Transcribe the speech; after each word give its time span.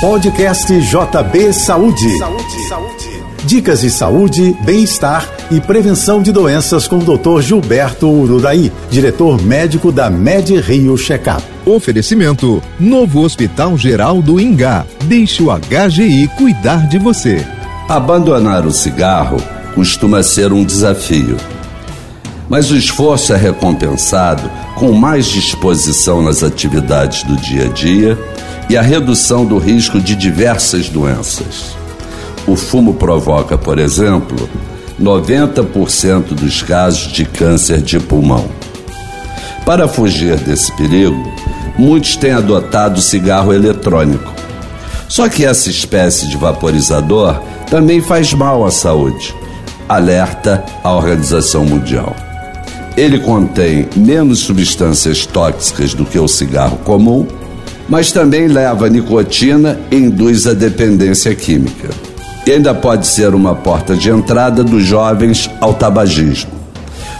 Podcast 0.00 0.66
JB 0.78 1.54
Saúde. 1.54 2.18
Saúde, 2.18 2.68
saúde. 2.68 3.24
Dicas 3.46 3.80
de 3.80 3.90
saúde, 3.90 4.54
bem-estar 4.62 5.26
e 5.50 5.58
prevenção 5.58 6.20
de 6.20 6.30
doenças 6.30 6.86
com 6.86 6.98
o 6.98 7.16
Dr. 7.16 7.40
Gilberto 7.40 8.06
Ururaí, 8.06 8.70
diretor 8.90 9.40
médico 9.40 9.90
da 9.90 10.10
Med 10.10 10.54
Rio 10.60 10.98
Checkup. 10.98 11.42
Oferecimento: 11.64 12.62
Novo 12.78 13.22
Hospital 13.22 13.78
Geral 13.78 14.20
do 14.20 14.38
Ingá. 14.38 14.84
Deixe 15.04 15.42
o 15.42 15.46
HGI 15.46 16.28
cuidar 16.36 16.86
de 16.88 16.98
você. 16.98 17.42
Abandonar 17.88 18.66
o 18.66 18.72
cigarro 18.72 19.38
costuma 19.74 20.22
ser 20.22 20.52
um 20.52 20.62
desafio. 20.62 21.38
Mas 22.50 22.70
o 22.70 22.76
esforço 22.76 23.32
é 23.32 23.36
recompensado 23.36 24.50
com 24.74 24.92
mais 24.92 25.26
disposição 25.26 26.20
nas 26.20 26.42
atividades 26.42 27.22
do 27.22 27.34
dia 27.36 27.64
a 27.64 27.68
dia 27.68 28.18
e 28.68 28.76
a 28.76 28.82
redução 28.82 29.44
do 29.44 29.58
risco 29.58 30.00
de 30.00 30.14
diversas 30.14 30.88
doenças. 30.88 31.76
O 32.46 32.56
fumo 32.56 32.94
provoca, 32.94 33.56
por 33.56 33.78
exemplo, 33.78 34.48
90% 35.00 36.34
dos 36.34 36.62
casos 36.62 37.12
de 37.12 37.24
câncer 37.24 37.80
de 37.82 37.98
pulmão. 37.98 38.46
Para 39.64 39.88
fugir 39.88 40.36
desse 40.36 40.72
perigo, 40.76 41.22
muitos 41.78 42.16
têm 42.16 42.32
adotado 42.32 43.00
cigarro 43.00 43.52
eletrônico. 43.52 44.32
Só 45.08 45.28
que 45.28 45.44
essa 45.44 45.68
espécie 45.68 46.28
de 46.28 46.36
vaporizador 46.36 47.40
também 47.70 48.00
faz 48.00 48.32
mal 48.32 48.64
à 48.64 48.70
saúde, 48.70 49.34
alerta 49.88 50.64
a 50.82 50.92
Organização 50.92 51.64
Mundial. 51.64 52.14
Ele 52.96 53.18
contém 53.18 53.88
menos 53.94 54.40
substâncias 54.40 55.26
tóxicas 55.26 55.94
do 55.94 56.04
que 56.04 56.18
o 56.18 56.26
cigarro 56.26 56.78
comum 56.78 57.26
mas 57.88 58.12
também 58.12 58.48
leva 58.48 58.88
nicotina 58.88 59.78
e 59.90 59.96
induz 59.96 60.46
a 60.46 60.54
dependência 60.54 61.34
química. 61.34 61.90
E 62.46 62.52
ainda 62.52 62.74
pode 62.74 63.06
ser 63.06 63.34
uma 63.34 63.54
porta 63.54 63.96
de 63.96 64.08
entrada 64.08 64.62
dos 64.62 64.84
jovens 64.84 65.50
ao 65.60 65.74
tabagismo. 65.74 66.50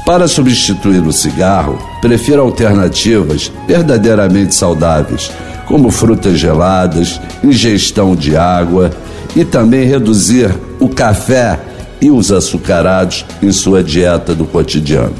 Para 0.04 0.28
substituir 0.28 1.04
o 1.04 1.12
cigarro, 1.12 1.78
prefira 2.00 2.40
alternativas 2.40 3.50
verdadeiramente 3.66 4.54
saudáveis, 4.54 5.32
como 5.66 5.90
frutas 5.90 6.38
geladas, 6.38 7.20
ingestão 7.42 8.14
de 8.14 8.36
água 8.36 8.92
e 9.34 9.44
também 9.44 9.84
reduzir 9.84 10.54
o 10.78 10.88
café 10.88 11.58
e 12.00 12.08
os 12.08 12.30
açucarados 12.30 13.26
em 13.42 13.50
sua 13.50 13.82
dieta 13.82 14.32
do 14.32 14.44
cotidiano. 14.44 15.14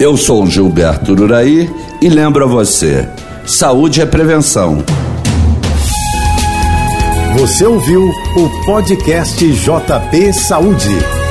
Eu 0.00 0.16
sou 0.16 0.44
Gilberto 0.44 1.12
Uraí 1.12 1.70
e 2.02 2.08
lembro 2.08 2.44
a 2.44 2.48
você 2.48 3.08
Saúde 3.46 4.00
é 4.00 4.06
prevenção. 4.06 4.82
Você 7.38 7.66
ouviu 7.66 8.02
o 8.08 8.64
podcast 8.64 9.46
JP 9.46 10.32
Saúde. 10.32 11.23